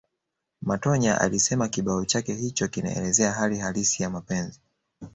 [0.61, 4.59] Matonya alisema kibao chake hicho kinaelezea hali halisi ya mapenzi